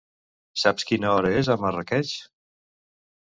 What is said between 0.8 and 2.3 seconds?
quina hora és a Marràqueix?